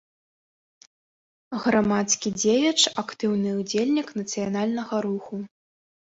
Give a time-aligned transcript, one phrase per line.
[1.65, 5.35] Грамадскі дзеяч, актыўны ўдзельнік нацыянальнага руху.